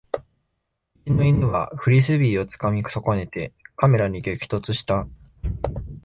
[1.05, 5.05] うちの犬はフリスビーをつかみ損ねてカメラに激突した